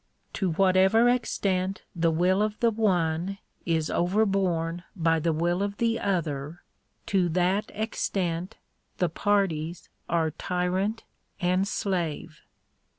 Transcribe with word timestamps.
To 0.33 0.49
whatever 0.53 1.07
extent 1.09 1.83
the 1.95 2.09
will 2.09 2.41
of 2.41 2.59
the 2.59 2.71
one 2.71 3.37
is 3.67 3.91
overborne 3.91 4.83
by 4.95 5.19
the 5.19 5.31
will 5.31 5.61
of 5.61 5.77
the 5.77 5.99
other, 5.99 6.63
to 7.05 7.29
that 7.29 7.71
extent 7.75 8.57
the 8.97 9.09
parties 9.09 9.89
are 10.09 10.31
tyrant 10.31 11.03
and 11.39 11.67
slave. 11.67 12.39